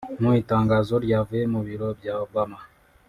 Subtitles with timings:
[0.21, 2.57] mu itangazo ryavuye mu biro bya Obama